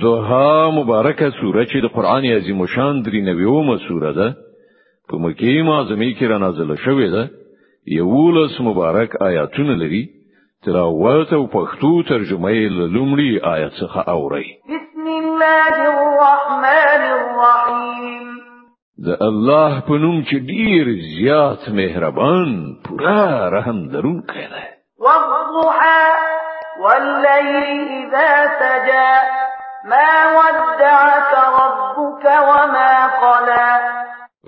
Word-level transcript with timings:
دوها 0.00 0.70
مبارکه 0.70 1.30
سوره 1.40 1.64
چې 1.66 1.76
د 1.82 1.86
قران 1.94 2.24
عظیم 2.26 2.66
شان 2.66 3.02
درې 3.02 3.20
نویومه 3.28 3.76
سوره 3.88 4.12
ده 4.12 4.28
په 5.08 5.16
مکی 5.18 5.62
معظمه 5.62 6.08
کې 6.18 6.22
را 6.30 6.38
نازله 6.38 6.76
شوې 6.84 7.08
ده 7.14 7.22
یوولس 7.86 8.54
مبارک 8.60 9.10
آیاتونه 9.22 9.74
لري 9.76 10.08
تلاوت 10.64 11.32
او 11.32 11.44
پښتو 11.54 11.92
ترجمه 12.08 12.50
یې 12.56 12.68
لومړی 12.94 13.40
آیت 13.54 13.72
څخه 13.80 14.00
اوري 14.14 14.48
بسم 14.74 15.06
الله 15.22 15.66
الرحمن 15.98 17.02
الرحیم 17.18 18.28
د 19.06 19.08
الله 19.28 19.80
په 19.80 19.92
نوم 20.04 20.22
چې 20.28 20.36
ډیر 20.52 20.86
زیات 21.16 21.62
مهربان 21.68 22.54
پورا 22.84 23.48
رحم 23.50 23.88
درونکی 23.92 24.44
دی 24.52 24.64
والضحى 25.00 26.10
والليل 26.84 27.96
إذا 28.02 28.30
سجى 28.60 29.45
ما 29.86 30.32
ودعك 30.38 31.32
ربك 31.62 32.24
وما 32.50 32.92
قلا 33.22 33.70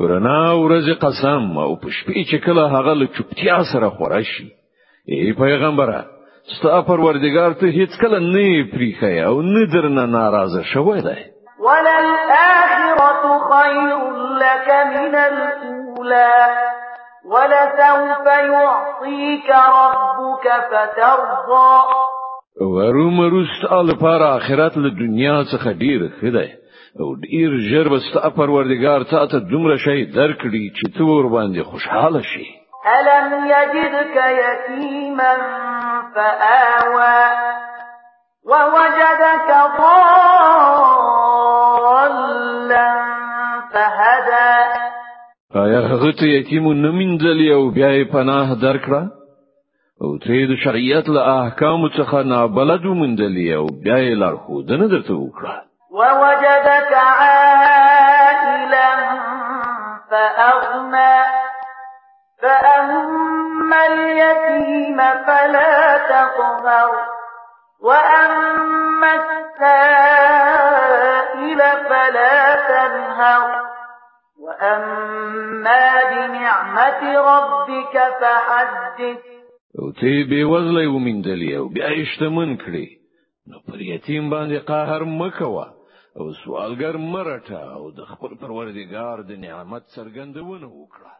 رنا 0.00 0.40
ورځ 0.62 0.86
قسم 1.04 1.58
او 1.66 1.72
پشپې 1.82 2.20
چې 2.30 2.36
کله 2.46 2.62
هغه 2.76 2.92
له 3.00 3.06
چوپتیا 3.18 3.56
سره 3.72 3.88
خورا 3.98 4.20
شي 4.30 4.46
ای 5.12 5.32
پیغمبره 5.42 6.00
ستا 6.56 6.80
پروردگار 6.90 7.52
ته 7.62 7.66
هیڅ 7.78 7.90
کله 8.02 8.18
نه 8.18 8.46
پریخی 8.72 9.14
او 9.28 9.42
نه 9.52 9.62
درنه 9.76 10.04
ناراضه 10.16 10.62
شوی 10.74 11.00
دی 11.08 11.20
وللآخرة 11.66 13.24
خير 13.52 14.02
لك 14.42 14.68
من 14.94 15.14
الأولى 15.14 16.36
ولسوف 17.30 18.26
يعطيك 18.26 19.50
ربك 19.68 20.48
فترضى 20.70 21.70
ورومروست 22.56 23.64
ال 23.72 23.94
پر 24.00 24.22
اخرت 24.22 24.76
له 24.78 24.88
دنیا 24.90 25.42
څخه 25.52 25.72
ډیر 25.72 26.00
خدای 26.20 26.48
او 27.00 27.06
ډیر 27.24 27.50
ژر 27.70 27.88
به 27.92 27.98
ست 27.98 28.20
پروردگار 28.36 29.00
ته 29.10 29.18
ته 29.30 29.38
دومره 29.50 29.76
شی 29.84 29.98
درکړي 30.18 30.64
چې 30.76 30.84
تو 30.98 31.04
ور 31.10 31.26
باندې 31.36 31.60
خوشاله 31.70 32.22
شي 32.30 32.46
الم 32.96 33.28
یجدک 33.54 34.16
یتیما 34.46 35.32
فآوا 36.14 37.20
ووجدك 38.50 39.46
ضالا 41.84 42.88
فهدى 43.72 44.50
آیا 45.64 45.80
هغه 45.90 46.12
ته 46.18 46.24
یتیم 46.26 46.66
نمینځلی 46.84 47.48
او 47.52 47.70
بیا 47.70 47.90
یې 47.98 48.04
پناه 48.12 48.48
درکړه 48.62 49.02
او 50.04 50.10
ته 50.24 50.34
د 50.50 50.52
شریعت 50.64 51.06
له 51.16 51.22
احکام 51.38 51.80
څخه 51.98 52.18
نه 52.30 52.38
بلد 52.58 52.82
ومندلې 52.86 53.46
او 53.58 53.64
بیا 53.82 53.98
یې 54.06 54.14
لار 54.22 54.34
خو 54.42 54.54
د 54.68 54.70
نه 54.80 54.86
درته 54.92 55.14
وکړه 55.22 55.54
ووجدك 55.98 56.90
عائلا 57.20 58.90
فأغنى 60.10 61.18
فأما 62.42 63.80
اليتيم 63.92 64.98
فلا 65.26 65.76
تقهر 66.12 66.90
وأما 67.86 69.10
السائل 69.24 71.60
فلا 71.88 72.36
تنهر 72.70 73.44
وأما 74.44 75.82
بنعمة 76.10 77.00
ربك 77.30 77.94
فحدث 78.20 79.18
او 79.80 79.84
ته 79.98 80.08
بیوزله 80.30 80.80
یې 80.84 80.90
ومندلې 80.94 81.50
او 81.58 81.64
بیا 81.74 81.88
یې 81.96 82.04
شتمن 82.12 82.50
کړې 82.62 82.86
نو 83.48 83.56
پر 83.66 83.78
یتیم 83.92 84.24
باندې 84.34 84.64
قهر 84.68 85.02
مکوه 85.20 85.66
او 86.18 86.24
سوالګر 86.42 86.94
مرټه 87.12 87.60
او 87.76 87.84
د 87.98 88.00
خپل 88.10 88.32
پروردګار 88.42 89.16
د 89.28 89.30
نعمت 89.44 89.84
څرګندونه 89.96 90.66
وکړه 90.78 91.12